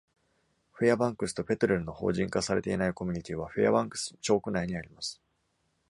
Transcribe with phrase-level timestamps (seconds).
[0.71, 5.21] フェアバンクスとペトレルの法人化されていないコミュニティーはフェアバンクス町区内にあります。